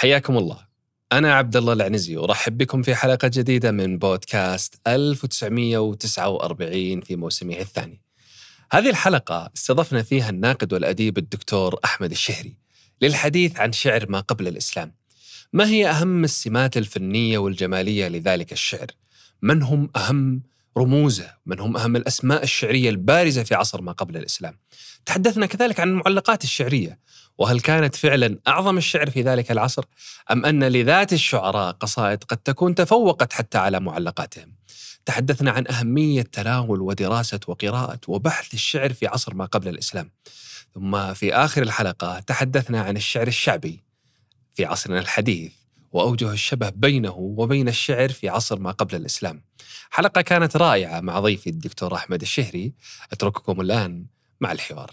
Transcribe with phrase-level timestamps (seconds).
[0.00, 0.58] حياكم الله
[1.12, 8.02] أنا عبد الله العنزي وأرحب بكم في حلقة جديدة من بودكاست 1949 في موسمه الثاني.
[8.72, 12.56] هذه الحلقة استضفنا فيها الناقد والأديب الدكتور أحمد الشهري
[13.02, 14.94] للحديث عن شعر ما قبل الإسلام.
[15.52, 18.86] ما هي أهم السمات الفنية والجمالية لذلك الشعر؟
[19.42, 20.42] من هم أهم
[20.78, 24.58] رموزة؟ من هم أهم الأسماء الشعرية البارزة في عصر ما قبل الإسلام؟
[25.06, 26.98] تحدثنا كذلك عن المعلقات الشعرية
[27.38, 29.84] وهل كانت فعلا أعظم الشعر في ذلك العصر
[30.30, 34.52] أم أن لذات الشعراء قصائد قد تكون تفوقت حتى على معلقاتهم
[35.04, 40.10] تحدثنا عن أهمية تناول ودراسة وقراءة وبحث الشعر في عصر ما قبل الإسلام
[40.74, 43.84] ثم في آخر الحلقة تحدثنا عن الشعر الشعبي
[44.54, 45.52] في عصرنا الحديث
[45.92, 49.42] وأوجه الشبه بينه وبين الشعر في عصر ما قبل الإسلام.
[49.90, 52.72] حلقة كانت رائعة مع ضيفي الدكتور أحمد الشهري.
[53.12, 54.04] أترككم الآن
[54.40, 54.90] مع الحوار.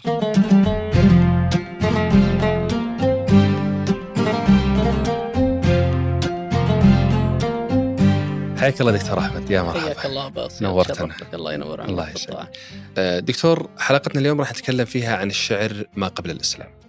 [8.58, 9.50] حياك الله دكتور أحمد.
[9.50, 9.80] يا مرحبا.
[9.80, 11.16] حياك الله باص نورتنا.
[11.34, 12.10] الله ينور عليك الله.
[12.10, 12.58] يسعدك
[12.98, 16.85] آه، دكتور حلقتنا اليوم راح نتكلم فيها عن الشعر ما قبل الإسلام.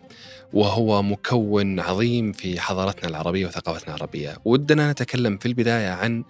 [0.54, 4.38] وهو مكون عظيم في حضارتنا العربية وثقافتنا العربية.
[4.46, 6.24] ودنا نتكلم في البداية عن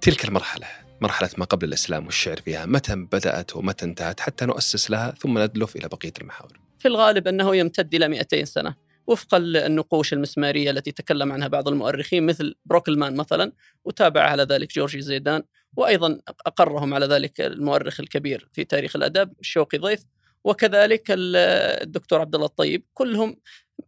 [0.00, 0.66] تلك المرحلة
[1.00, 2.66] مرحلة ما قبل الإسلام والشعر فيها.
[2.66, 6.60] متى بدأت ومتى انتهت حتى نؤسس لها ثم ندلف إلى بقية المحاور.
[6.78, 8.74] في الغالب أنه يمتد إلى 200 سنة.
[9.06, 13.52] وفق النقوش المسمارية التي تكلم عنها بعض المؤرخين مثل بروكلمان مثلا
[13.84, 15.42] وتابع على ذلك جورجي زيدان
[15.76, 20.04] وأيضا أقرهم على ذلك المؤرخ الكبير في تاريخ الأدب شوقي ضيف.
[20.44, 23.36] وكذلك الدكتور عبد الله الطيب كلهم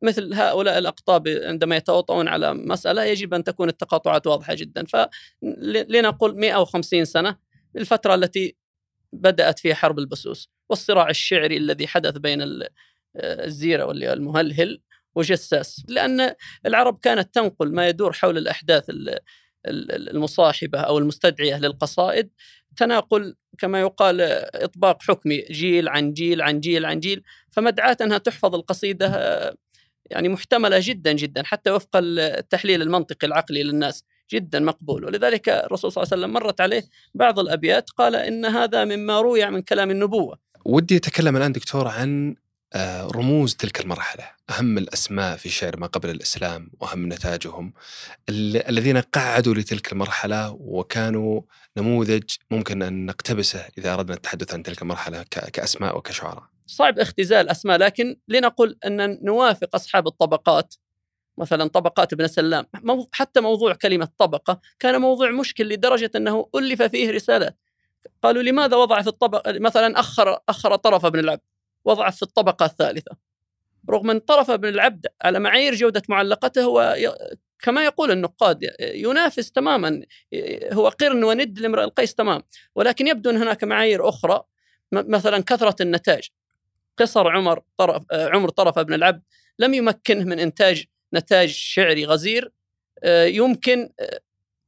[0.03, 4.85] مثل هؤلاء الأقطاب عندما يتواطؤون على مسألة يجب أن تكون التقاطعات واضحة جدا.
[4.85, 7.37] فلنقول 150 سنة
[7.77, 8.57] الفترة التي
[9.13, 12.63] بدأت فيها حرب البسوس والصراع الشعري الذي حدث بين
[13.17, 14.81] الزيرة والمهلهل
[15.15, 15.85] وجساس.
[15.89, 16.35] لأن
[16.67, 18.85] العرب كانت تنقل ما يدور حول الأحداث
[19.67, 22.31] المصاحبة أو المستدعية للقصائد
[22.77, 24.21] تناقل كما يقال
[24.55, 29.09] إطباق حكمي جيل عن جيل عن جيل عن جيل فمدعاة أنها تحفظ القصيدة
[30.11, 35.05] يعني محتملة جدا جدا حتى وفق التحليل المنطقي العقلي للناس جدا مقبول.
[35.05, 36.83] ولذلك الرسول صلى الله عليه وسلم مرت عليه
[37.15, 40.39] بعض الأبيات قال إن هذا مما روي من كلام النبوة.
[40.65, 42.35] ودي أتكلم الآن دكتور عن
[43.17, 47.73] رموز تلك المرحلة أهم الأسماء في شعر ما قبل الإسلام وأهم نتاجهم
[48.69, 51.41] الذين قعدوا لتلك المرحلة وكانوا
[51.77, 55.23] نموذج ممكن أن نقتبسه إذا أردنا التحدث عن تلك المرحلة
[55.53, 56.45] كأسماء وكشعراء.
[56.67, 60.75] صعب اختزال أسماء لكن لنقل أن نوافق أصحاب الطبقات
[61.39, 62.67] مثلا طبقات ابن سلام
[63.13, 67.59] حتى موضوع كلمة طبقة كان موضوع مشكل لدرجة أنه ألف فيه رسالات.
[68.23, 71.41] قالوا لماذا وضع في الطبقة مثلا أخر أخر طرف ابن العبد
[71.85, 73.17] وضع في الطبقة الثالثة.
[73.91, 76.97] رغم أن طرف ابن العبد على معايير جودة معلقته هو
[77.59, 80.03] كما يقول النقاد ينافس تماما
[80.73, 82.43] هو قرن وند لامرئ القيس تمام
[82.75, 84.43] ولكن يبدو أن هناك معايير أخرى
[84.93, 86.29] مثلا كثرة النتاج.
[86.99, 89.23] قصر عمر طرف عمر طرف ابن العبد
[89.59, 92.53] لم يمكنه من إنتاج نتاج شعري غزير
[93.27, 93.91] يمكن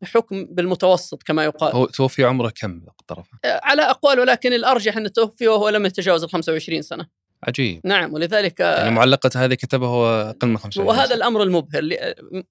[0.07, 5.49] حكم بالمتوسط كما يقال هو توفي عمره كم طرفه؟ على أقوال ولكن الأرجح أنه توفي
[5.49, 7.07] وهو لم يتجاوز ال 25 سنة
[7.43, 11.15] عجيب نعم ولذلك يعني معلقة هذه كتبها هو أقل من 25 وهذا سنة.
[11.15, 11.83] الأمر المبهر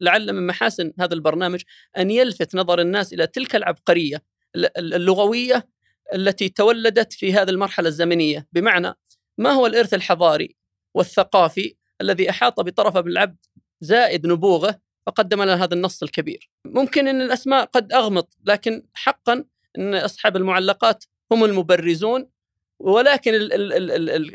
[0.02, 1.62] لعل من محاسن هذا البرنامج
[1.98, 4.24] أن يلفت نظر الناس إلى تلك العبقرية
[4.78, 5.68] اللغوية
[6.14, 8.94] التي تولدت في هذه المرحلة الزمنية بمعنى
[9.38, 10.56] ما هو الإرث الحضاري
[10.94, 13.46] والثقافي الذي أحاط بطرف ابن العبد
[13.82, 16.50] زائد نبوغه فقدم لنا هذا النص الكبير.
[16.66, 19.46] ممكن أن الأسماء قد أغمض لكن حقا
[19.78, 22.28] أن أصحاب المعلقات هم المبرزون
[22.80, 23.32] ولكن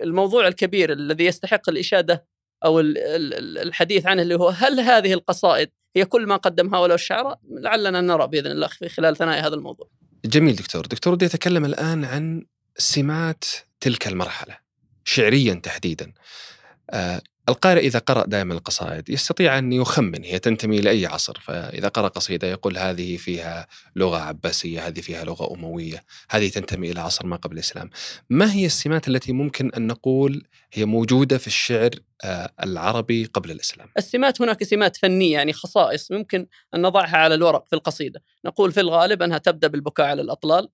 [0.02, 2.26] الموضوع الكبير الذي يستحق الإشادة
[2.64, 8.00] أو الحديث عنه اللي هو هل هذه القصائد هي كل ما قدم هؤلاء الشعراء لعلنا
[8.00, 9.88] نرى بإذن الله في خلال ثنايا هذا الموضوع.
[10.24, 10.86] جميل دكتور.
[10.86, 12.46] دكتور ودي أتكلم الآن عن
[12.76, 13.44] سمات
[13.80, 14.58] تلك المرحلة
[15.04, 16.12] شعريا تحديدا.
[16.90, 22.08] آه القارئ إذا قرأ دائما القصائد يستطيع أن يخمن هي تنتمي لأي عصر فإذا قرأ
[22.08, 27.37] قصيدة يقول هذه فيها لغة عباسية هذه فيها لغة أموية هذه تنتمي إلى عصر ما
[27.37, 27.90] قبل الإسلام.
[28.31, 31.90] ما هي السمات التي ممكن أن نقول هي موجودة في الشعر
[32.25, 37.67] آه، العربي قبل الإسلام؟ السمات هناك سمات فنية يعني خصائص ممكن أن نضعها على الورق
[37.69, 38.22] في القصيدة.
[38.44, 40.69] نقول في الغالب أنها تبدأ بالبكاء على الأطلال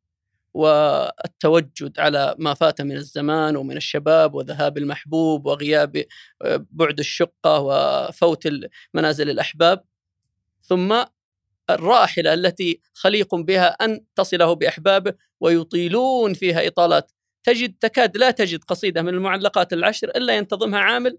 [0.55, 6.05] والتوجد على ما فات من الزمان ومن الشباب وذهاب المحبوب وغياب
[6.43, 8.49] آه، بعد الشقة وفوت
[8.95, 9.85] منازل الأحباب.
[10.63, 11.05] ثم
[11.71, 17.13] الراحلة التي خليق بها أن تصله بأحبابه ويطيلون فيها إطالات.
[17.45, 21.19] تجد تكاد لا تجد قصيدة من المعلقات العشر إلا ينتظمها عامل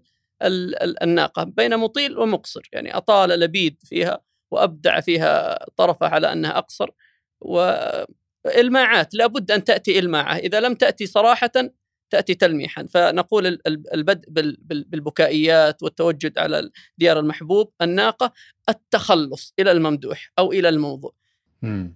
[1.02, 2.68] الناقة بين مطيل ومقصر.
[2.72, 6.90] يعني أطال لبيد فيها وأبدع فيها طرفه على أنها أقصر.
[8.46, 10.36] وإلماعات لابد أن تأتي إلماعة.
[10.36, 11.50] إذا لم تأتي صراحة
[12.10, 12.86] تأتي تلميحا.
[12.86, 14.28] فنقول البدء
[14.66, 18.32] بالبكائيات والتوجد على ديار المحبوب الناقة
[18.68, 21.12] التخلص إلى الممدوح أو إلى الموضوع.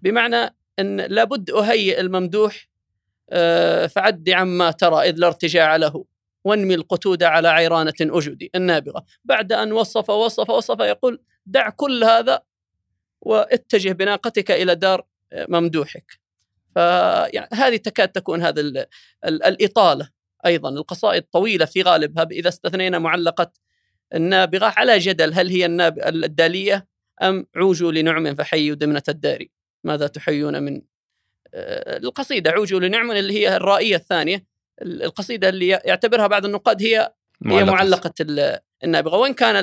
[0.03, 2.71] بمعنى أن لابد أهيئ الممدوح
[3.33, 6.05] آه، فعد عما ترى إذ لا ارتجاع له
[6.45, 9.05] وانمي القتود على عيرانة أجدي النابغة.
[9.25, 12.43] بعد أن وصف وصف وصف يقول دع كل هذا
[13.21, 15.07] واتجه بناقتك إلى دار
[15.49, 16.20] ممدوحك.
[16.75, 18.87] فهذه تكاد تكون هذا
[19.25, 20.09] الإطالة
[20.47, 23.53] أيضا القصائد طويلة في غالبها إذا استثنينا معلقة
[24.15, 24.75] النابغة.
[24.77, 25.67] على جدل هل هي
[26.07, 26.87] الدالية
[27.23, 29.45] أم عوجوا لنعم فحيوا دمنة الدار
[29.85, 30.83] ماذا تحيون من
[31.55, 34.45] آه، القصيدة عوجوا لنعم اللي هي الرائية الثانية.
[34.83, 37.61] القصيدة اللي يعتبرها بعض النقاد هي معلقة.
[37.61, 38.15] هي معلقة
[38.85, 39.17] النابغة.
[39.17, 39.57] وإن كان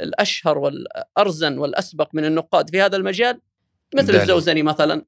[0.00, 3.40] الأشهر والأرزن والأسبق من النقاد في هذا المجال
[3.94, 4.14] مثل.
[4.14, 5.04] الزوزني مثلا.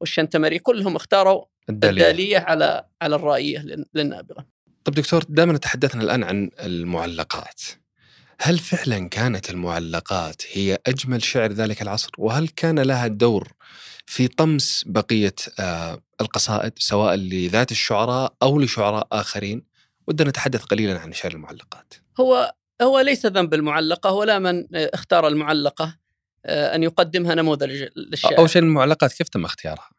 [0.00, 3.64] والشنتمري كلهم اختاروا الدالية, الدالية على على الرائية
[3.94, 4.46] للنابغة.
[4.84, 7.60] طب دكتور دائما تحدثنا الآن عن المعلقات.
[8.40, 13.52] هل فعلا كانت المعلقات هي أجمل شعر ذلك العصر؟ وهل كان لها دور
[14.06, 19.62] في طمس بقية آه، القصائد سواء لذات الشعراء أو لشعراء آخرين؟
[20.06, 21.94] ودنا نتحدث قليلا عن شعر المعلقات.
[22.20, 25.99] هو هو ليس ذنب المعلقة ولا من اختار المعلقة.
[26.46, 29.90] آه، أن يقدمها نموذج للشعر أول شيء المعلقات كيف تم اختيارها؟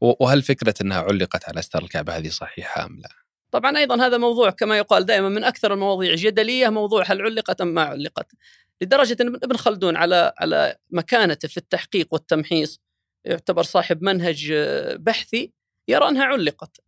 [0.00, 3.08] وهل فكرة أنها علقت على أستار الكعبة هذه صحيحة أم لا؟
[3.50, 7.68] طبعا أيضا هذا موضوع كما يقال دائما من أكثر المواضيع جدلية موضوع هل علقت أم
[7.68, 8.32] ما علقت
[8.80, 12.80] لدرجة أن ابن خلدون على على مكانته في التحقيق والتمحيص
[13.24, 15.52] يعتبر صاحب منهج آه، بحثي
[15.88, 16.80] يرى أنها علقت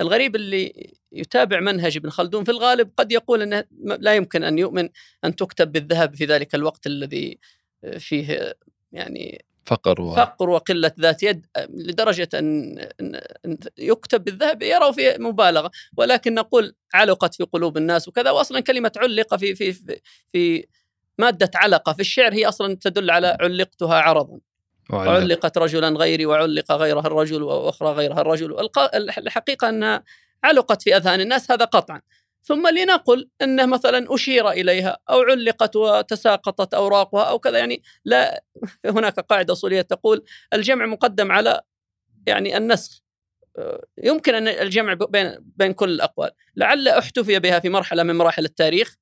[0.00, 4.88] الغريب اللي يتابع منهج ابن خلدون في الغالب قد يقول أنه لا يمكن أن يؤمن
[5.24, 7.38] أن تكتب بالذهب في ذلك الوقت الذي
[7.98, 8.54] فيه
[8.92, 10.14] يعني فقر و...
[10.14, 12.76] فقر وقلة ذات يد لدرجة أن
[13.78, 15.70] يكتب بالذهب يروا في مبالغة.
[15.96, 20.00] ولكن نقول علقت في قلوب الناس وكذا وأصلا كلمة علق في في في,
[20.32, 20.66] في
[21.18, 24.38] مادة علقة في الشعر هي أصلا تدل على علقتها عرضا.
[24.90, 25.58] وعلقت.
[25.58, 28.68] رجلا غيري وعلق غيرها الرجل وأخرى غيرها الرجل.
[28.94, 30.04] الحقيقة أنها
[30.44, 32.00] علقت في أذهان الناس هذا قطعا.
[32.44, 37.58] ثم لنقل أنه مثلا أشير إليها أو علقت وتساقطت أوراقها أو كذا.
[37.58, 38.44] يعني لا
[38.86, 41.60] هناك قاعدة أصولية تقول الجمع مقدم على
[42.26, 43.00] يعني النسخ.
[43.98, 46.30] يمكن أن الجمع بين بين كل الأقوال.
[46.56, 48.96] لعل أحتفي بها في مرحلة من مراحل التاريخ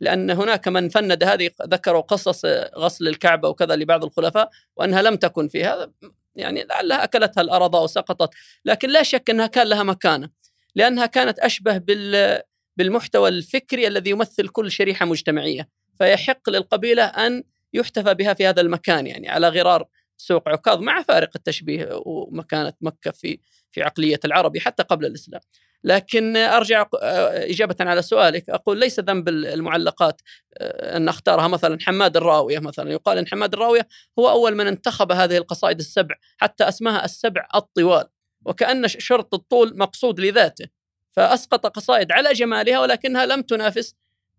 [0.00, 2.44] لأن هناك من فند هذه ذكروا قصص
[2.76, 5.92] غسل الكعبة وكذا لبعض الخلفاء وأنها لم تكن في هذا
[6.36, 8.30] يعني لعلها أكلتها الأرض وسقطت.
[8.64, 10.30] لكن لا شك أنها كان لها مكانة
[10.74, 12.42] لأنها كانت أشبه بال
[12.76, 15.68] بالمحتوى الفكري الذي يمثل كل شريحة مجتمعية.
[15.98, 17.42] فيحق للقبيلة أن
[17.74, 19.86] يحتفى بها في هذا المكان يعني على غرار
[20.16, 23.38] سوق عكاظ مع فارق التشبيه ومكانة مكة في
[23.70, 25.40] في عقلية العربي حتى قبل الإسلام.
[25.84, 28.50] لكن أرجع آه، إجابة على سؤالك.
[28.50, 30.20] أقول ليس ذنب المعلقات
[30.58, 32.92] آه، أن أختارها مثلا حماد الراوية مثلا.
[32.92, 33.88] يقال إن حماد الراوية
[34.18, 38.04] هو أول من انتخب هذه القصائد السبع حتى اسمها السبع الطوال.
[38.44, 40.81] وكأن شرط الطول مقصود لذاته.
[41.12, 43.94] فأسقط قصائد على جمالها ولكنها لم تنافس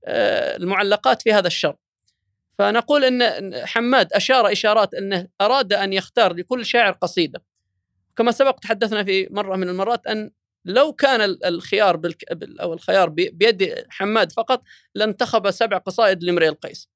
[0.05, 1.79] آه، المعلقات في هذا الشرط
[2.59, 7.44] فنقول إن حماد أشار إشارات إنه أراد أن يختار لكل شاعر قصيدة.
[8.15, 10.31] كما سبق تحدثنا في مرة من المرات أن
[10.65, 12.23] لو كان الخيار بالك...
[12.61, 14.63] أو الخيار بيد حماد فقط
[14.95, 16.89] لانتخب سبع قصائد لامرئ القيس.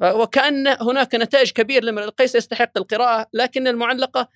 [0.00, 4.28] وكأن هناك نتائج كبير لامرئ القيس يستحق القراءة لكن المعلقة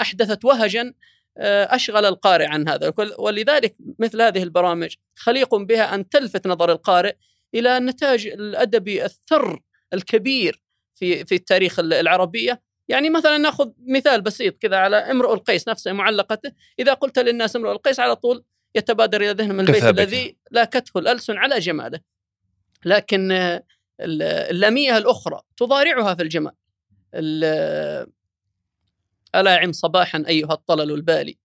[0.00, 0.94] أحدثت وهجا
[1.38, 2.92] أشغل القارئ عن هذا.
[3.18, 7.14] ولذلك مثل هذه البرامج خليق بها أن تلفت نظر القارئ
[7.54, 9.60] إلى النتاج الأدبي الثر
[9.94, 10.62] الكبير
[10.94, 12.62] في في التاريخ العربية.
[12.88, 16.52] يعني مثلا نأخذ مثال بسيط كذا على امرؤ القيس نفسه معلقته.
[16.78, 21.58] إذا قلت للناس امرؤ القيس على طول يتبادر إلى ذهنهم البيت الذي لاكته الألسن على
[21.58, 22.00] جماله.
[22.84, 23.60] لكن
[24.00, 26.52] اللاميه الأخرى تضارعها في الجمال.
[29.34, 31.36] ألا يعم صباحا أيها الطلل البالي؟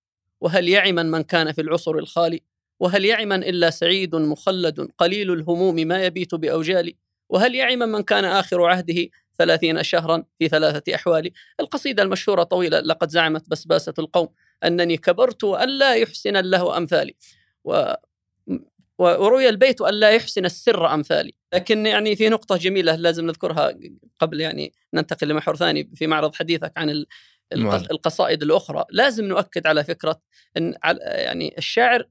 [0.41, 2.41] وهل يعما من كان في العصر الخالي؟
[2.79, 6.93] وهل يعما إلا سعيد مخلد قليل الهموم ما يبيت باوجال
[7.29, 13.10] وهل يعما من كان آخر عهده ثلاثين شهرا في ثلاثة أحوال؟ القصيدة المشهورة طويلة لقد
[13.10, 14.29] زعمت بسباسة القوم
[14.63, 17.15] أنني كبرت وأن لا يحسن له أمثالي.
[17.63, 17.93] و
[19.00, 21.34] وروي البيت أن لا يحسن السر أمثالي.
[21.53, 23.74] لكن يعني في نقطة جميلة لازم نذكرها
[24.19, 27.05] قبل يعني ننتقل لمحور ثاني في معرض حديثك عن
[27.53, 28.86] القصائد الأخرى.
[28.89, 30.22] لازم نؤكد على فكرة
[30.58, 32.08] أن يعني الشاعر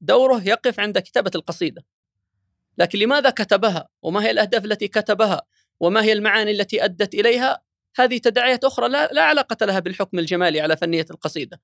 [0.00, 1.84] دوره يقف عند كتابة القصيدة.
[2.78, 5.42] لكن لماذا كتبها؟ وما هي الأهداف التي كتبها؟
[5.80, 7.60] وما هي المعاني التي أدت إليها؟
[7.96, 11.60] هذه تداعيات أخرى لا, لا علاقة لها بالحكم الجمالي على فنية القصيدة.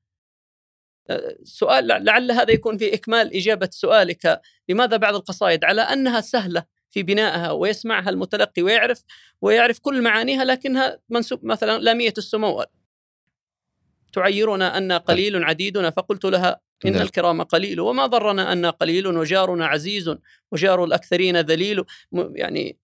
[1.42, 4.40] سؤال لعل هذا يكون في إكمال إجابة سؤالك.
[4.68, 9.02] لماذا بعض القصائد؟ على أنها سهلة في بنائها ويسمعها المتلقي ويعرف
[9.40, 12.64] ويعرف كل معانيها لكنها منسوب مثلا لامية السمو
[14.16, 17.02] تعيرنا أن قليل عديدنا؟ فقلت لها إن نعم.
[17.02, 17.80] الكرام قليل.
[17.80, 20.14] وما ضرنا أن قليل؟ وجارنا عزيز.
[20.52, 21.85] وجار الأكثرين ذليل.
[22.12, 22.76] يعني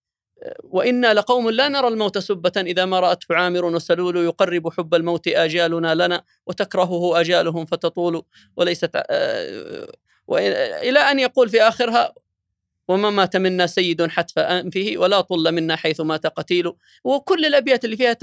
[0.63, 2.51] وإنا لقوم لا نرى الموت سبة.
[2.57, 8.23] إذا ما رأته عامر وسلول يقرب حب الموت آجالنا لنا وتكرهه آجالهم فتطول.
[8.57, 9.87] وليست آه،
[10.89, 12.13] إلى أن يقول في آخرها
[12.87, 16.71] وما مات منا سيد حتف أنفه ولا طل منا حيث مات قتيل.
[17.03, 18.13] وكل الأبيات اللي فيها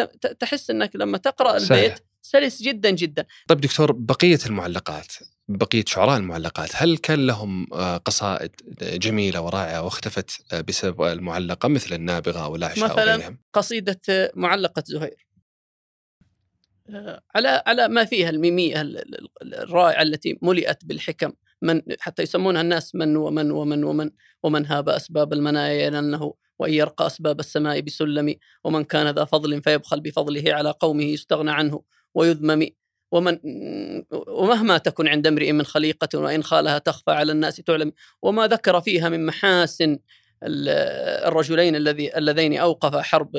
[0.40, 3.26] تحس أنك لما تقرأ البيت سلس جدا جدا.
[3.48, 5.12] طيب دكتور بقية المعلقات
[5.48, 8.50] بقية شعراء المعلقات هل كان لهم آه، قصائد
[8.82, 15.26] جميلة ورائعة واختفت آه، بسبب المعلقة مثل النابغة والاعشى مثلا وغيرهم؟ قصيدة معلقة زهير.
[16.90, 18.80] آه، على على ما فيها الميمية
[19.42, 24.10] الرائعة التي ملئت بالحكم من حتى يسمونها الناس من ومن ومن ومن
[24.42, 28.34] ومن هاب أسباب المنايا لأنه وإن يرقى أسباب السماء بسلم
[28.64, 31.82] ومن كان ذا فضل فيبخل بفضله على قومه يستغنى عنه.
[32.14, 32.66] ويذمم
[33.12, 33.38] ومن
[34.28, 37.92] ومهما تكن عند امرئ من خليقة وإن خالها تخفى على الناس تعلم.
[38.22, 39.98] وما ذكر فيها من محاسن
[40.42, 43.30] الرجلين الذي اللذين أوقفا حرب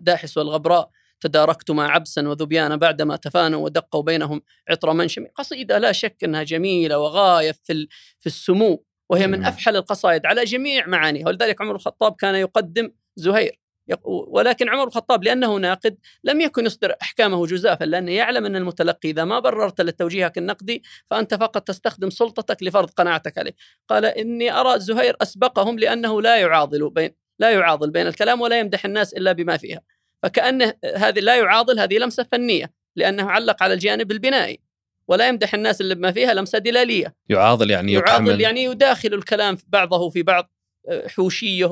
[0.00, 0.90] داحس والغبراء.
[1.20, 7.52] تداركتما عبسا وذبيانا بعدما تفانوا ودقوا بينهم عطر منشم قصيدة لا شك أنها جميلة وغاية
[7.52, 7.88] في,
[8.20, 8.84] في السمو.
[9.10, 11.26] وهي من أفحل القصائد على جميع معانيها.
[11.26, 13.58] ولذلك عمر الخطاب كان يقدم زهير.
[14.04, 19.24] ولكن عمر الخطاب لأنه ناقد لم يكن يصدر أحكامه جزافا لأنه يعلم أن المتلقي إذا
[19.24, 23.54] ما بررت له توجيهك النقدي فأنت فقط تستخدم سلطتك لفرض قناعتك عليه.
[23.88, 28.84] قال إني أرى زهير أسبقهم لأنه لا يعاضل بين لا يعاضل بين الكلام ولا يمدح
[28.84, 29.80] الناس إلا بما فيها.
[30.22, 34.60] فكأنه هذه لا يعاضل هذه لمسة فنية لأنه علق على الجانب البنائي.
[35.08, 37.14] ولا يمدح الناس اللي بما فيها لمسة دلالية.
[37.28, 40.52] يعاضل يعني يعاضل يعني يداخل الكلام بعضه في بعض
[41.06, 41.70] حوشية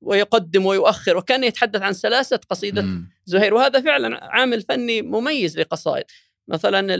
[0.00, 1.16] ويقدم ويؤخر.
[1.16, 3.10] وكان يتحدث عن سلاسة قصيدة مم.
[3.24, 3.54] زهير.
[3.54, 6.04] وهذا فعلا عامل فني مميز لقصائد.
[6.48, 6.96] مثلا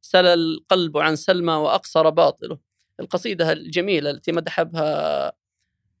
[0.00, 2.58] سل القلب عن سلمى وأقصر باطله.
[3.00, 5.32] القصيدة الجميلة التي مدح بها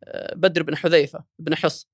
[0.04, 1.86] آه، بدر بن حذيفة بن حص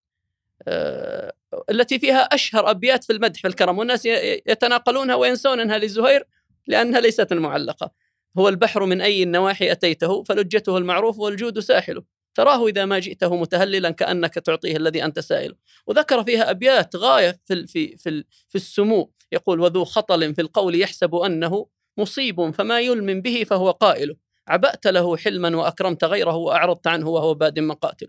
[0.69, 1.33] آه،
[1.71, 3.79] التي فيها أشهر أبيات في المدح في الكرم.
[3.79, 4.07] والناس
[4.47, 6.27] يتناقلونها وينسون أنها لزهير
[6.67, 7.91] لأنها ليست المعلقة.
[8.39, 12.03] هو البحر من أي النواحي أتيته فلجته المعروف والجود ساحله.
[12.39, 15.55] تراه إذا ما جئته متهللا كأنك تعطيه الذي أنت سائله
[15.87, 19.13] وذكر فيها أبيات غاية في, في, في, في السمو.
[19.33, 21.67] يقول وذو خطل في القول يحسب أنه
[21.97, 24.17] مصيب فما يلم به فهو قائل.
[24.49, 28.09] عبأت له حلما وأكرمت غيره وأعرضت عنه وهو باد مقاتل.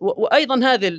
[0.00, 0.98] وأيضا هذه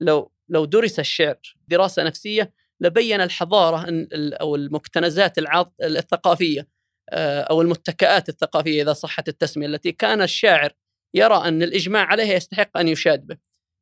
[0.00, 5.34] لو لو درس الشعر دراسة نفسية لبين الحضارة أو المكتنزات
[5.82, 6.68] الثقافية
[7.10, 10.72] آه، أو المتكئات الثقافية إذا صحت التسمية التي كان الشاعر
[11.14, 13.36] يرى أن الإجماع عليه يستحق أن يشاد به.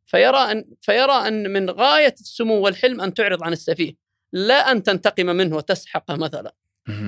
[0.06, 3.94] فيرى أن, فيرى أن من غاية السمو والحلم أن تعرض عن السفيه.
[4.32, 6.54] لا أن تنتقم منه وتسحقه مثلا.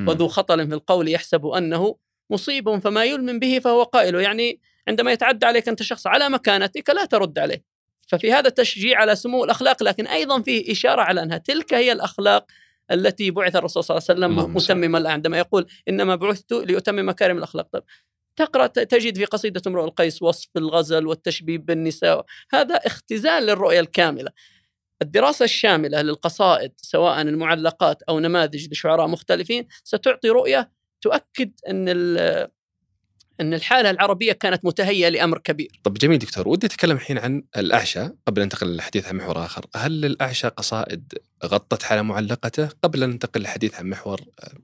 [0.09, 1.97] وذو خطل في القول يحسب أنه
[2.31, 4.15] مصيب فما يلم به فهو قائل.
[4.15, 7.65] يعني عندما يتعدى عليك أنت شخص على مكانتك لا ترد عليه.
[8.09, 12.47] ففي هذا تشجيع على سمو الأخلاق لكن أيضا فيه إشارة على أنها تلك هي الأخلاق
[12.91, 17.69] التي بعث الرسول صلى الله عليه وسلم متمما عندما يقول إنما بعثت لأتمم مكارم الأخلاق.
[17.73, 17.83] طيب
[18.37, 22.25] تقرأ تجد في قصيدة امرؤ القيس وصف الغزل والتشبيب بالنساء.
[22.53, 24.31] هذا اختزال للرؤيه الكاملة.
[25.03, 30.71] الدراسة الشاملة للقصائد سواء المعلقات أو نماذج لشعراء مختلفين ستعطي رؤية
[31.01, 31.89] تؤكد أن
[33.41, 35.81] إن الحالة العربية كانت متهيئة لأمر كبير.
[35.85, 39.67] طب جميل دكتور، ودي أتكلم الحين عن الأعشى قبل أن ننتقل للحديث عن محور آخر،
[39.77, 41.13] هل الأعشى قصائد
[41.45, 44.21] غطت على معلقته قبل أن ننتقل للحديث عن محور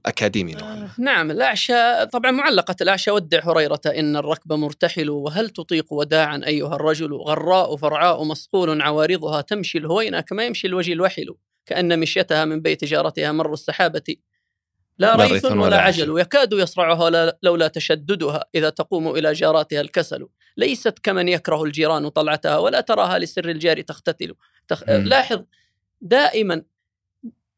[0.07, 5.93] أكاديمي نوعا آه نعم الأعشى طبعا معلقة الأعشى ودع هريرة إن الركب مرتحل وهل تطيق
[5.93, 11.35] وداعا أيها الرجل غراء فرعاء مصقول عوارضها تمشي الهوينه كما يمشي الوجه الوحل
[11.67, 14.17] كأن مشيتها من بيت جارتها مر السحابة
[14.99, 20.29] لا ريث ولا, ولا عجل يكاد يصرعها لولا تشددها إذا تقوم إلى جاراتها الكسل.
[20.57, 24.35] ليست كمن يكره الجيران طلعتها ولا تراها لسر الجار تختتل.
[24.69, 24.89] تخ...
[24.89, 25.45] لاحظ
[26.01, 26.63] دائما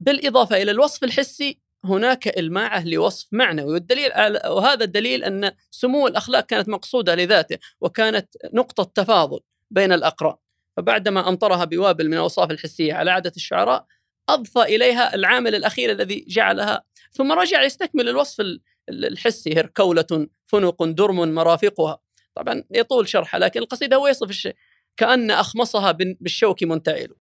[0.00, 3.73] بالإضافة إلى الوصف الحسي هناك إلماعة لوصف معنوي.
[3.73, 4.11] والدليل
[4.47, 10.37] وهذا الدليل أن سمو الأخلاق كانت مقصودة لذاته وكانت نقطة تفاضل بين الأقران.
[10.76, 13.87] فبعدما أمطرها بوابل من الأوصاف الحسية على عادة الشعراء
[14.28, 18.44] أضفى إليها العامل الأخير الذي جعلها ثم رجع يستكمل الوصف
[18.88, 21.98] الحسي هركولة فنق درم مرافقها.
[22.34, 24.54] طبعا يطول شرحها لكن القصيدة هو يصف الشيء
[24.96, 27.14] كأن أخمصها بالشوك منتعل.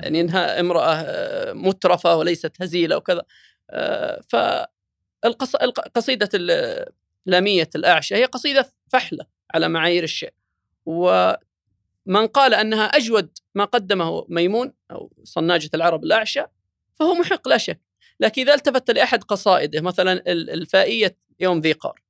[0.00, 3.22] يعني إنها امرأة آه، مترفة وليست هزيلة وكذا.
[3.70, 6.28] آه، فالقصيدة
[7.26, 10.30] لامية الأعشى هي قصيدة فحلة على معايير الشعر
[10.86, 16.42] ومن قال أنها أجود ما قدمه ميمون أو صناجة العرب الأعشى
[16.94, 17.80] فهو محق لا شك.
[18.20, 22.00] لكن إذا التفت لأحد قصائده مثلا الفائية يوم ذي قار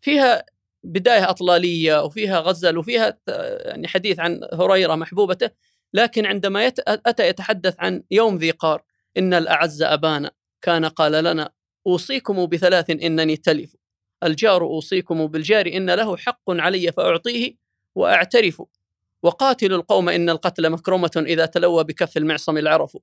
[0.00, 0.44] فيها
[0.84, 5.50] بداية أطلالية وفيها غزل وفيها يعني حديث عن هريرة محبوبته
[5.94, 8.82] لكن عندما أتى يتحدث عن يوم ذي قار
[9.16, 10.30] إن الأعز أبانا
[10.62, 11.50] كان قال لنا
[11.86, 13.76] أوصيكم بثلاث إنني تلف
[14.22, 17.54] الجار أوصيكم بالجار إن له حق علي فأعطيه
[17.94, 18.62] وأعترف
[19.22, 22.96] وقاتل القوم إن القتل مكرمة إذا تلوى بكف المعصم العرف.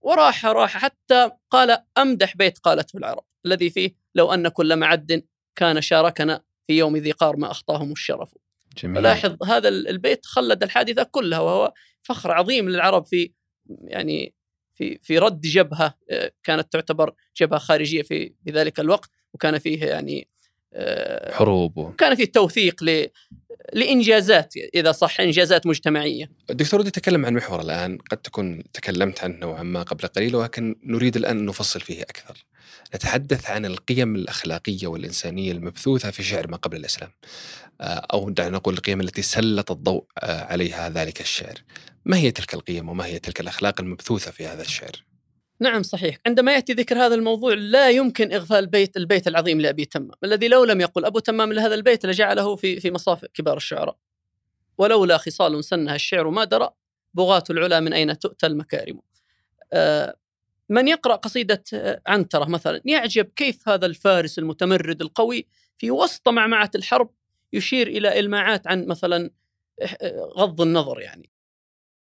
[0.00, 5.22] وراح راح حتى قال أمدح بيت قالته العرب الذي فيه لو أن كل معد
[5.56, 8.34] كان شاركنا في يوم ذي قار ما أخطاهم الشرف
[8.76, 9.02] جميل.
[9.02, 13.32] لاحظ هذا البيت خلد الحادثة كلها وهو فخر عظيم للعرب في
[13.68, 14.34] يعني
[14.74, 20.28] في في رد جبهة آه، كانت تعتبر جبهة خارجية في ذلك الوقت وكان فيه يعني
[20.72, 23.08] آه، حروب كان فيه توثيق ل
[23.72, 26.30] لإنجازات إذا صح إنجازات مجتمعية.
[26.50, 30.76] دكتور ودي أتكلم عن محور الآن قد تكون تكلمت عنه نوعا ما قبل قليل ولكن
[30.84, 32.44] نريد الآن أن نفصل فيه أكثر.
[32.94, 37.10] نتحدث عن القيم الأخلاقية والإنسانية المبثوثة في شعر ما قبل الإسلام.
[37.80, 41.54] آه، أو دعنا نقول القيم التي سلط الضوء آه، عليها ذلك الشعر.
[42.04, 45.07] ما هي تلك القيم وما هي تلك الأخلاق المبثوثة في هذا الشعر؟
[45.60, 46.18] نعم صحيح.
[46.26, 50.10] عندما يأتي ذكر هذا الموضوع لا يمكن إغفال البيت البيت العظيم لأبي تمام.
[50.24, 53.96] الذي لو لم يقل أبو تمام لهذا البيت لجعله في في مصاف كبار الشعراء.
[54.78, 56.70] ولولا خصال سنها الشعر ما درى
[57.14, 59.00] بغاة العلا من أين تؤتى المكارم.
[59.72, 60.16] آه
[60.68, 61.64] من يقرأ قصيدة
[62.06, 65.46] عنترة مثلا يعجب كيف هذا الفارس المتمرد القوي
[65.78, 67.10] في وسط معمعة الحرب
[67.52, 69.30] يشير إلى إلماعات عن مثلا
[70.36, 71.30] غض النظر يعني.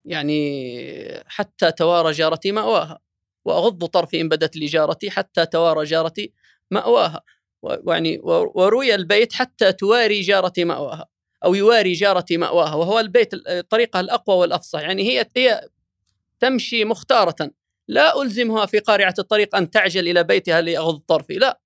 [0.05, 2.99] يعني حتى توارى جارتي مأواها.
[3.45, 6.33] وأغض طرفي إن بدت لي جارتي حتى توارى جارتي
[6.71, 7.21] مأواها.
[7.61, 11.05] ويعني وروي البيت حتى تواري جارتي مأواها.
[11.43, 12.75] أو يواري جارتي مأواها.
[12.75, 14.79] وهو البيت الطريقة الأقوى والأفصح.
[14.79, 15.69] يعني هي هي
[16.39, 17.51] تمشي مختارة.
[17.87, 21.33] لا ألزمها في قارعة الطريق أن تعجل إلى بيتها لأغض طرفي.
[21.33, 21.59] لا.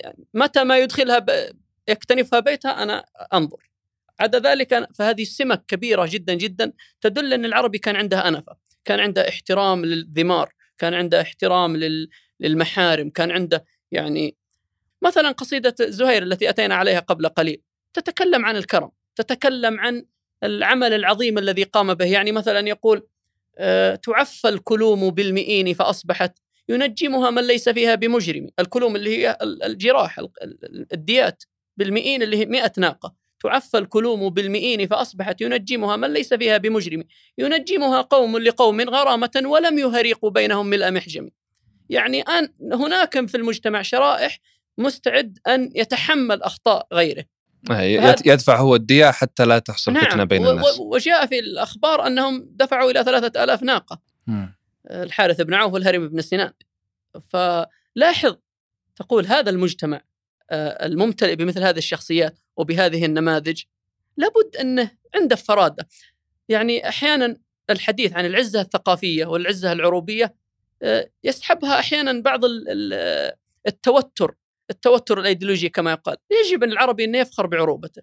[0.00, 1.26] يعني متى ما يدخلها
[1.88, 3.70] يكتنفها بيتها أنا أنظر.
[4.20, 8.56] عدا ذلك فهذه سمة كبيرة جدا جدا تدل أن العربي كان عندها أنفة.
[8.84, 10.52] كان عنده احترام للذمار.
[10.80, 11.76] كان عنده احترام
[12.40, 14.36] للمحارم كان عنده يعني
[15.02, 17.62] مثلا قصيدة زهير التي أتينا عليها قبل قليل
[17.94, 20.04] تتكلم عن الكرم تتكلم عن
[20.44, 22.04] العمل العظيم الذي قام به.
[22.06, 23.06] يعني مثلا يقول
[23.58, 26.38] أه تعفى الكلوم بالمئين فأصبحت
[26.68, 28.48] ينجمها من ليس فيها بمجرم.
[28.58, 30.20] الكلوم اللي هي الجراح
[30.92, 31.42] الديات
[31.76, 33.14] بالمئين اللي هي مئة ناقة.
[33.40, 37.04] تعفى الكلوم بالمئين فأصبحت ينجمها من ليس فيها بمجرم.
[37.38, 41.28] ينجمها قوم لقوم غرامة ولم يهريقوا بينهم ملء محجم.
[41.88, 44.40] يعني أن هناك في المجتمع شرائح
[44.78, 47.24] مستعد أن يتحمل أخطاء غيره.
[48.26, 50.80] يدفع هو الدية حتى لا تحصل نعم فتنة بين الناس.
[50.80, 54.00] وجاء في الأخبار أنهم دفعوا إلى ثلاثة ألاف ناقة.
[54.26, 54.46] م.
[54.90, 56.52] الحارث بن عوف والهرم بن سنان.
[57.28, 58.36] فلاحظ
[58.96, 60.00] تقول هذا المجتمع
[60.50, 63.62] آه، الممتلئ بمثل هذه الشخصيات وبهذه النماذج
[64.16, 65.88] لابد أنه عنده فرادة.
[66.48, 67.36] يعني أحيانا
[67.70, 70.34] الحديث عن العزة الثقافية والعزة العروبية
[70.82, 72.40] آه، يسحبها أحيانا بعض
[73.66, 74.34] التوتر
[74.70, 76.16] التوتر الأيديولوجي كما يقال.
[76.30, 78.02] يجب أن العربي انه يفخر بعروبته.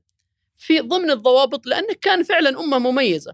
[0.58, 3.34] في ضمن الضوابط لأنه كان فعلا أمة مميزة.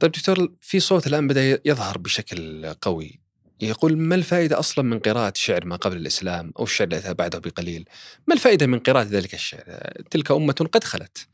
[0.00, 3.21] طيب دكتور في صوت الآن بدأ يظهر بشكل قوي.
[3.62, 7.84] يقول ما الفائدة أصلا من قراءة شعر ما قبل الإسلام أو الشعر الذي بعده بقليل؟
[8.26, 11.28] ما الفائدة من قراءة ذلك الشعر؟ تلك أمة قد خلت.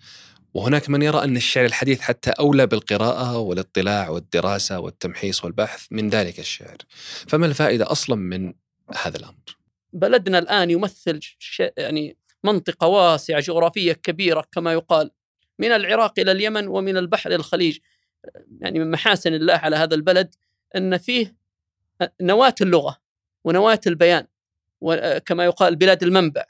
[0.54, 6.38] وهناك من يرى أن الشعر الحديث حتى أولى بالقراءة والاطلاع والدراسة والتمحيص والبحث من ذلك
[6.38, 6.76] الشعر.
[7.28, 8.54] فما الفائدة أصلا من
[9.02, 9.58] هذا الأمر؟
[9.92, 11.20] بلدنا الآن يمثل
[11.76, 15.10] يعني منطقة واسعة جغرافية كبيرة كما يقال
[15.58, 17.78] من العراق إلى اليمن ومن البحر إلى الخليج.
[18.60, 20.34] يعني من محاسن الله على هذا البلد
[20.76, 21.37] أن فيه
[22.20, 22.98] نواة اللغة
[23.44, 24.26] ونواة البيان
[24.80, 26.44] وكما يقال بلاد المنبع.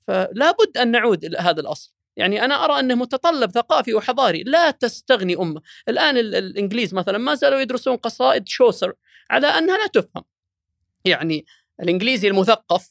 [0.00, 1.92] فلا بد أن نعود إلى هذا الأصل.
[2.16, 4.42] يعني أنا أرى أنه متطلب ثقافي وحضاري.
[4.42, 5.62] لا تستغني أمة.
[5.88, 8.94] الآن الإنجليز مثلا ما زالوا يدرسون قصائد شوسر
[9.30, 10.24] على أنها لا تفهم.
[11.04, 11.46] يعني
[11.80, 12.90] الإنجليزي المثقف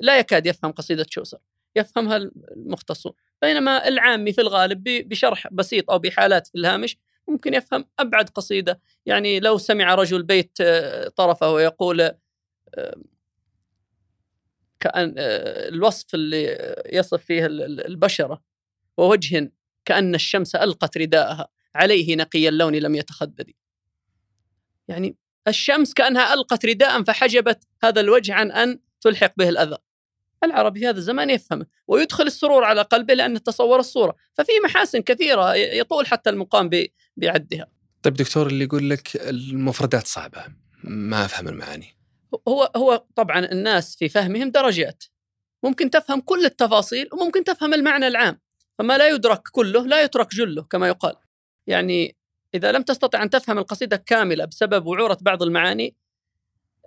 [0.00, 1.38] لا يكاد يفهم قصيدة شوسر
[1.76, 2.16] يفهمها
[2.56, 3.12] المختصون.
[3.42, 6.96] بينما العامي في الغالب بشرح بسيط أو بحالات في الهامش
[7.28, 8.80] ممكن يفهم أبعد قصيدة.
[9.06, 12.16] يعني لو سمع رجل بيت آه، طرفه ويقول آه،
[14.80, 18.42] كأن آه، الوصف اللي يصف فيه البشرة
[18.96, 19.52] ووجه
[19.84, 23.50] كأن الشمس ألقت رداءها عليه نقي اللون لم يتخدد
[24.88, 25.16] يعني
[25.48, 29.76] الشمس كأنها ألقت رداء فحجبت هذا الوجه عن أن تلحق به الأذى.
[30.44, 35.54] العربي في هذا الزمان يفهمه ويدخل السرور على قلبه لأنه تصور الصورة ففي محاسن كثيرة
[35.54, 36.70] يطول حتى المقام
[37.16, 37.66] بعدها.
[38.02, 40.44] طيب دكتور اللي يقول لك المفردات صعبة
[40.84, 41.96] ما أفهم المعاني.
[42.48, 45.04] هو هو طبعا الناس في فهمهم درجات.
[45.62, 48.40] ممكن تفهم كل التفاصيل وممكن تفهم المعنى العام
[48.78, 51.14] فما لا يدرك كله لا يترك جله كما يقال.
[51.66, 52.16] يعني
[52.54, 55.96] إذا لم تستطع أن تفهم القصيدة كاملة بسبب وعورة بعض المعاني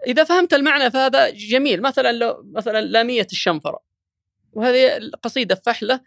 [0.07, 1.81] إذا فهمت المعنى فهذا جميل.
[1.81, 3.79] مثلا لو مثلا لامية الشنفرة.
[4.53, 6.01] وهذه القصيدة فحلة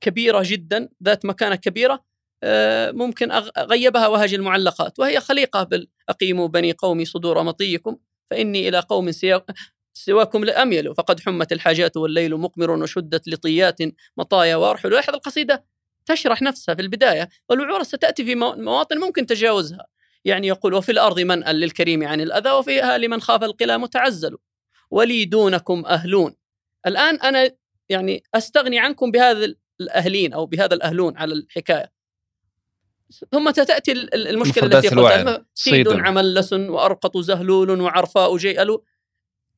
[0.00, 2.04] كبيرة جدا ذات مكانة كبيرة
[2.42, 4.98] آه، ممكن غيبها وهج المعلقات.
[4.98, 7.96] وهي خليقة بالأقيموا بني قومي صدور مطيكم
[8.30, 9.10] فإني إلى قوم
[9.92, 13.78] سواكم لأميل فقد حمت الحاجات والليل مقمر وشدت لطيات
[14.16, 14.90] مطايا وأرحل.
[14.90, 15.64] لاحظ القصيدة
[16.06, 19.86] تشرح نفسها في البداية والوعورة ستأتي في مواطن ممكن تجاوزها.
[20.28, 24.36] يعني يقول وفي الأرض منأ للكريم عن الأذى وفيها لمن خاف القلا متعزل
[24.90, 26.34] ولي دونكم أهلون.
[26.86, 27.50] الآن أنا
[27.88, 31.92] يعني أستغني عنكم بهذا الأهلين أو بهذا الأهلون على الحكاية.
[33.32, 35.46] ثم تأتي المشكلة التي قلتها.
[35.54, 38.78] سيد عملس وأرقط زهلول وعرفاء جيئل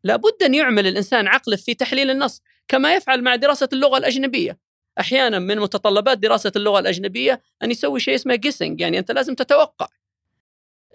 [0.04, 4.58] لابد أن يعمل الإنسان عقله في تحليل النص كما يفعل مع دراسة اللغة الأجنبية.
[5.00, 9.88] أحيانا من متطلبات دراسة اللغة الأجنبية أن يسوي شيء اسمه جيسنج يعني أنت لازم تتوقع.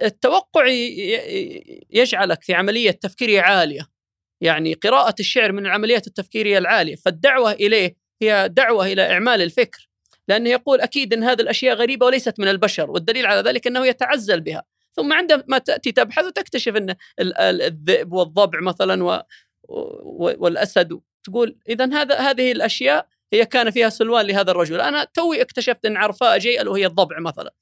[0.03, 0.65] التوقع
[1.89, 3.87] يجعلك في عملية تفكيرية عالية.
[4.41, 6.95] يعني قراءة الشعر من العمليات التفكيرية العالية.
[6.95, 9.89] فالدعوة إليه هي دعوة إلى إعمال الفكر.
[10.27, 14.41] لأنه يقول أكيد أن هذه الأشياء غريبة وليست من البشر والدليل على ذلك أنه يتعزل
[14.41, 14.63] بها.
[14.93, 16.95] ثم عندما تأتي تبحث وتكتشف أن
[17.39, 19.21] الذئب والضبع مثلا و
[20.37, 20.99] والأسد.
[21.23, 24.81] تقول إذا هذا هذه الأشياء هي كان فيها سلوان لهذا الرجل.
[24.81, 27.53] أنا توي اكتشفت أن عرفاء جيئل وهي الضبع مثلا.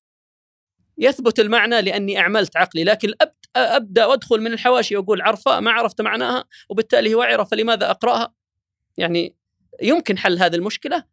[0.98, 3.14] يثبت المعنى لأني أعملت عقلي لكن
[3.56, 8.34] أبدأ وأدخل من الحواشي وأقول عرفاء ما عرفت معناها وبالتالي وعره فلماذا أقرأها؟
[8.98, 9.36] يعني
[9.82, 11.04] يمكن حل هذه المشكلة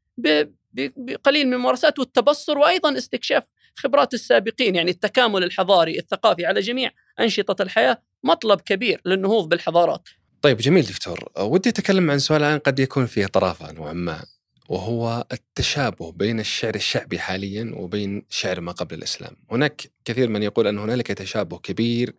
[0.75, 3.45] بقليل من الممارسات والتبصر وأيضا استكشاف
[3.77, 6.91] خبرات السابقين يعني التكامل الحضاري الثقافي على جميع
[7.21, 10.09] أنشطة الحياة مطلب كبير للنهوض بالحضارات.
[10.43, 14.25] طيب جميل دكتور ودي أتكلم عن سؤال الآن قد يكون فيه طرافه نوعا ما
[14.71, 20.67] وهو التشابه بين الشعر الشعبي حاليا وبين شعر ما قبل الإسلام، هناك كثير من يقول
[20.67, 22.15] أن هنالك تشابه كبير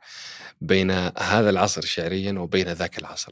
[0.61, 3.31] بين هذا العصر شعريا وبين ذاك العصر.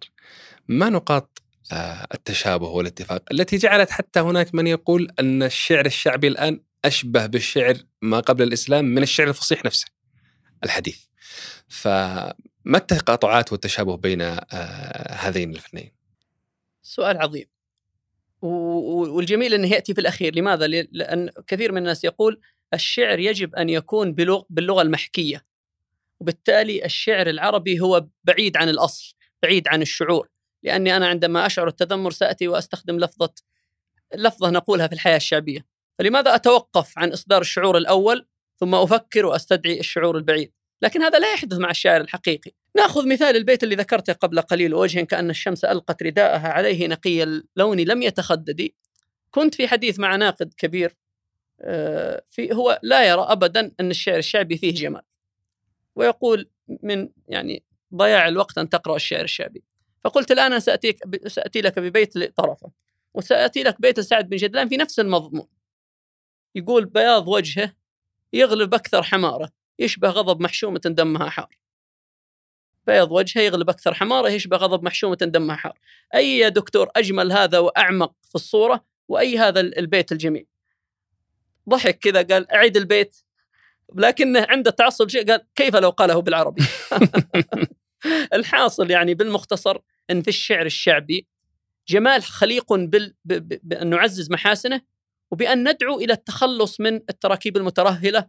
[0.68, 6.62] ما نقاط آه، التشابه والاتفاق التي جعلت حتى هناك من يقول أن الشعر الشعبي الآن
[6.86, 9.88] أشبه بالشعر ما قبل الإسلام من الشعر الفصيح نفسه
[10.64, 11.00] الحديث.
[11.68, 12.34] فما
[12.76, 15.92] التقاطعات والتشابه بين آه، هذين الفنين؟
[16.82, 17.59] سؤال عظيم.
[18.42, 20.36] والجميل إنه يأتي في الأخير.
[20.36, 22.42] لماذا؟ لأن كثير من الناس يقول
[22.74, 24.14] الشعر يجب أن يكون
[24.50, 25.46] باللغة المحكية
[26.20, 30.30] وبالتالي الشعر العربي هو بعيد عن الأصل بعيد عن الشعور.
[30.64, 33.34] لأني أنا عندما أشعر التذمر سأتي وأستخدم لفظة
[34.16, 35.66] لفظة نقولها في الحياة الشعبية.
[36.00, 38.28] فلماذا أتوقف عن إصدار الشعور الأول
[38.60, 42.52] ثم أفكر وأستدعي الشعور البعيد؟ لكن هذا لا يحدث مع الشاعر الحقيقي.
[42.76, 47.80] ناخذ مثال البيت اللي ذكرته قبل قليل وجه كأن الشمس ألقت رداءها عليه نقي اللون
[47.80, 48.70] لم يتخدد
[49.32, 50.96] كنت في حديث مع ناقد كبير
[51.62, 55.02] آه، في هو لا يرى أبدا أن الشعر الشعبي فيه جمال.
[55.96, 56.50] ويقول
[56.84, 57.64] من يعني
[57.96, 59.64] ضياع الوقت أن تقرأ الشعر الشعبي.
[60.02, 62.72] فقلت الآن سأتيك سأتي لك ببيت طرفه
[63.14, 65.48] وسأتي لك بيت سعد بن جدلان في نفس المضمون.
[66.56, 67.74] يقول بياض وجهه
[68.34, 71.58] يغلب أكثر حمارة يشبه غضب محشومة دمها حار.
[72.90, 75.80] بيض وجهه يغلب أكثر حمارة يشبه غضب محشومة دمها حار.
[76.16, 80.46] أي يا دكتور أجمل هذا وأعمق في الصورة وأي هذا البيت الجميل؟
[81.70, 83.18] ضحك كذا قال أعيد البيت
[83.96, 86.64] لكنه عنده تعصب شيء قال كيف لو قاله بالعربي؟
[88.34, 89.78] الحاصل يعني بالمختصر
[90.12, 91.28] أن في الشعر الشعبي
[91.88, 93.16] جمال خليق بال...
[93.64, 94.82] بأن نعزز محاسنه
[95.32, 98.28] وبأن ندعو إلى التخلص من التراكيب المترهلة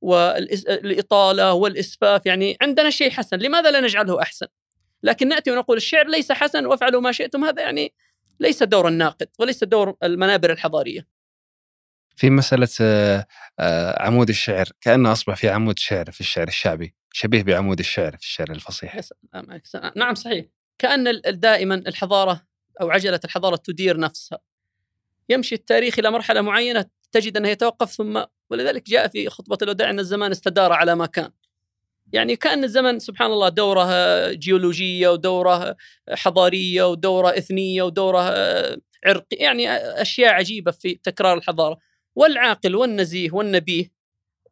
[0.00, 4.46] والإطالة والإسفاف يعني عندنا شيء حسن لماذا لا نجعله أحسن؟
[5.02, 7.94] لكن نأتي ونقول الشعر ليس حسن وافعلوا ما شئتم هذا يعني
[8.40, 11.06] ليس دور الناقد وليس دور المنابر الحضارية.
[12.16, 13.26] في مسألة آه،
[13.58, 18.22] آه، عمود الشعر كأنه أصبح في عمود شعر في الشعر الشعبي شبيه بعمود الشعر في
[18.22, 19.00] الشعر الفصيح.
[19.96, 20.46] نعم صحيح.
[20.78, 22.46] كأن دائما الحضارة
[22.80, 24.38] أو عجلة الحضارة تدير نفسها.
[25.28, 29.98] يمشي التاريخ إلى مرحلة معينة تجد أنه يتوقف ثم ولذلك جاء في خطبة الوداع أن
[29.98, 31.30] الزمان استدار على ما كان.
[32.12, 35.76] يعني كأن الزمن سبحان الله دورة جيولوجية ودورة
[36.10, 38.20] حضارية ودورة إثنية ودورة
[39.06, 41.78] عرقية يعني أشياء عجيبة في تكرار الحضارة.
[42.16, 43.92] والعاقل والنزيه والنبيه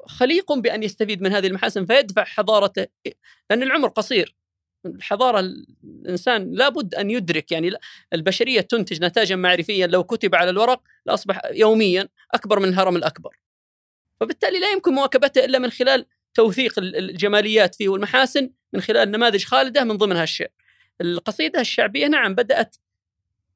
[0.07, 2.87] خليق بأن يستفيد من هذه المحاسن فيدفع حضارته
[3.51, 4.35] لأن العمر قصير.
[4.87, 5.41] الحضارة
[5.85, 7.71] الإنسان لابد أن يدرك يعني
[8.13, 13.37] البشرية تنتج نتاجا معرفيا لو كتب على الورق لأصبح يوميا أكبر من الهرم الأكبر.
[14.21, 19.85] فبالتالي لا يمكن مواكبته إلا من خلال توثيق الجماليات فيه والمحاسن من خلال نماذج خالدة
[19.85, 20.49] من ضمنها الشعر.
[21.01, 22.77] القصيدة الشعبية نعم بدأت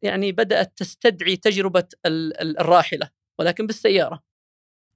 [0.03, 4.23] يعني بدأت تستدعي تجربة الراحلة ولكن بالسيارة.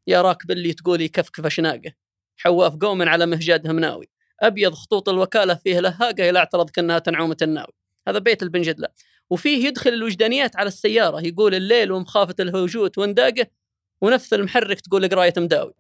[0.07, 1.93] يا راكب اللي تقولي كفكف شناقه
[2.37, 4.09] حواف قوم على مهجاد همناوي.
[4.41, 7.73] أبيض خطوط الوكالة فيه لهاقة إلى اعترض كأنها تنعومة الناوي.
[8.09, 8.89] هذا بيت البن جدلة.
[9.31, 13.47] وفيه يدخل الوجدانيات على السيارة يقول الليل ومخافة الهوجوت وانداقة
[14.01, 15.75] ونفس المحرك تقول قرايه مداوي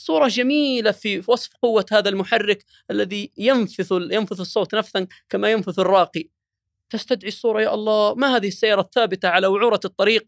[0.00, 6.28] صورة جميلة في وصف قوة هذا المحرك الذي ينفث ينفث الصوت نفثا كما ينفث الراقي.
[6.90, 10.26] تستدعي الصورة يا الله؟ ما هذه السيارة الثابتة على وعورة الطريق؟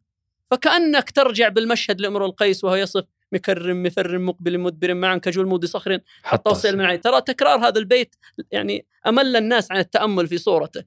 [0.50, 5.98] فكأنك ترجع بالمشهد لامرؤ القيس وهو يصف مكرم مثر مقبل مدبر معا كجلمود صخر.
[6.22, 7.00] حتى وصل من عين.
[7.00, 8.14] ترى تكرار هذا البيت
[8.50, 10.84] يعني أمل الناس عن التأمل في صورته.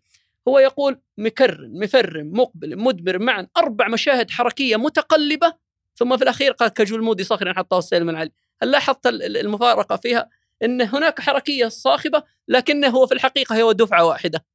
[0.48, 5.63] هو يقول مكرم مفرم مقبل مدبر معا أربع مشاهد حركية متقلبة
[5.96, 8.32] ثم في الأخير قال كجلمود صخر حتى وصل من علي.
[8.64, 10.30] هل لاحظت المفارقة فيها؟
[10.64, 14.46] أن هناك حركية صاخبة لكنه هو في الحقيقة هو دفعة واحدة.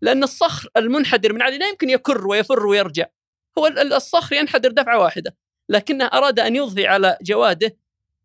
[0.00, 3.06] لأن الصخر المنحدر من علي لا يمكن يكر ويفر ويرجع.
[3.58, 5.36] هو الصخر ينحدر دفعة واحدة.
[5.68, 7.76] لكنه أراد أن يضفي على جواده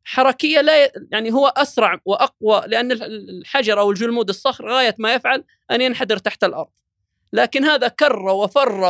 [0.03, 5.81] حركية لا يعني هو أسرع وأقوى لأن الحجر أو الجلمود الصخر غاية ما يفعل أن
[5.81, 6.69] ينحدر تحت الأرض.
[7.33, 8.81] لكن هذا كر وفر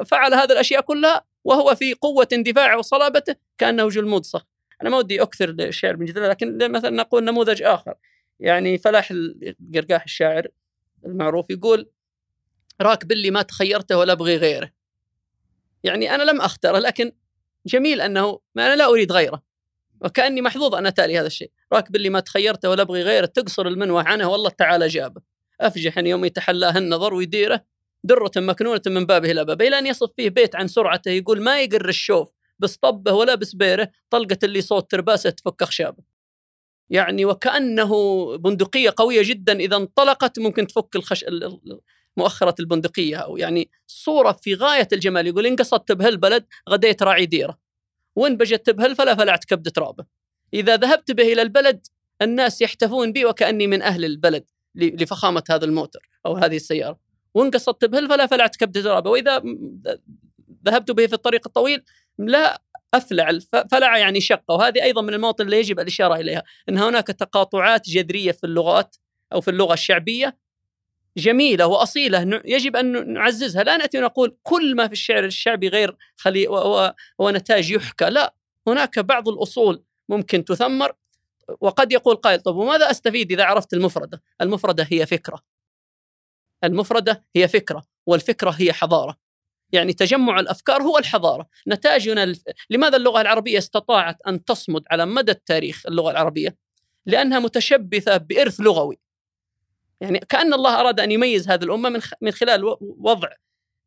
[0.00, 4.46] وفعل هذه الأشياء كلها وهو في قوة اندفاعه وصلابته كأنه جلمود صخر
[4.82, 7.94] أنا ما ودي أكثر الشعر من جدلا لكن مثلا نقول نموذج آخر.
[8.40, 10.48] يعني فلاح القرقاح الشاعر
[11.06, 11.90] المعروف يقول
[12.80, 14.70] راكب اللي ما تخيرته ولا أبغي غيره.
[15.84, 17.12] يعني أنا لم أختره لكن
[17.66, 19.42] جميل أنه ما أنا لا أريد غيره.
[20.00, 21.50] وكأني محظوظ أن اتى لي هذا الشيء.
[21.72, 25.20] راكب اللي ما تخيرته ولا أبغي غيره تقصر المنوى عنه والله تعالى جابه.
[25.60, 27.64] أفجح يوم يتحلاه النظر ويديره
[28.04, 31.62] درة مكنونة من بابه إلى بابه إلى أن يصف فيه بيت عن سرعته يقول ما
[31.62, 36.02] يقر الشوف بس طبه ولا بسبيره طلقة اللي صوت ترباسة تفك أخشابه
[36.90, 37.92] يعني وكأنه
[38.36, 41.24] بندقية قوية جدا إذا انطلقت ممكن تفك الخش...
[42.16, 47.58] مؤخرة البندقية أو يعني صورة في غاية الجمال يقول إن قصدت بهالبلد غديت راعي ديرة
[48.16, 50.04] وإن بجت بهالفلا فلعت كبد ترابه
[50.54, 51.86] إذا ذهبت به إلى البلد
[52.22, 56.98] الناس يحتفون بي وكأني من أهل البلد لفخامة هذا الموتر أو هذه السيارة.
[57.34, 59.10] وإن قصدت بهالفلا فلعت كبد ترابه.
[59.10, 59.42] وإذا
[60.66, 61.82] ذهبت به في الطريق الطويل
[62.18, 62.62] لا
[62.94, 64.54] أفلع الفلع يعني شقة.
[64.54, 68.96] وهذه أيضا من المواطن اللي يجب الإشارة إليها أن هناك تقاطعات جذرية في اللغات
[69.32, 70.38] أو في اللغة الشعبية
[71.16, 72.42] جميلة وأصيلة.
[72.44, 73.62] يجب أن نعززها.
[73.62, 76.94] لا نأتي ونقول كل ما في الشعر الشعبي غير خلي هو
[77.30, 78.04] نتاج يحكى.
[78.04, 78.34] لا
[78.66, 80.92] هناك بعض الأصول ممكن تثمر
[81.60, 85.51] وقد يقول قائل طب وماذا أستفيد إذا عرفت المفردة؟ المفردة هي فكرة.
[86.64, 89.16] المفردة هي فكرة والفكرة هي حضارة
[89.72, 92.42] يعني تجمع الأفكار هو الحضارة، نتاجنا الف...
[92.70, 96.56] لماذا اللغة العربية استطاعت أن تصمد على مدى التاريخ اللغة العربية؟
[97.06, 98.98] لأنها متشبثة بإرث لغوي.
[100.00, 103.28] يعني كأن الله أراد أن يميز هذه الأمة من من خلال وضع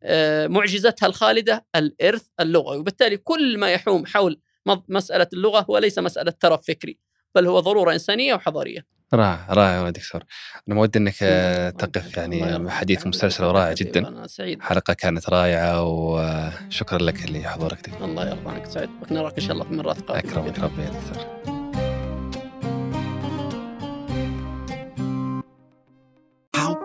[0.03, 6.31] آه، معجزتها الخالدة الإرث اللغوي وبالتالي كل ما يحوم حول مسألة اللغة هو ليس مسألة
[6.31, 6.97] ترف فكري
[7.35, 10.23] بل هو ضرورة إنسانية وحضارية رائع رائع يا دكتور.
[10.67, 14.07] أنا مود إنك آه، تقف يعني حديث مسلسل ورائع جدا.
[14.07, 14.61] أنا سعيد.
[14.61, 18.07] حلقة كانت رائعة وشكرا لك لحضورك دكتور.
[18.07, 18.89] الله يرضى عنك سعيد.
[19.01, 21.54] بك نراك إن شاء الله في مرات قادمه أكرمك ربي يا دكتور.